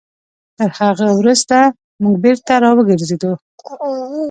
تر 0.57 0.69
هغه 0.79 1.07
وروسته 1.19 1.57
موږ 2.03 2.15
بېرته 2.23 2.53
راوګرځېدلو. 2.63 3.31